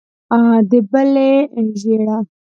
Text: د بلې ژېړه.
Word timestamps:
د 0.69 0.71
بلې 0.91 1.31
ژېړه. 1.79 2.17